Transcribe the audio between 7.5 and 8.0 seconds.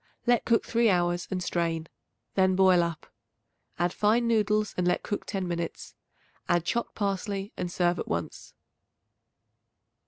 and serve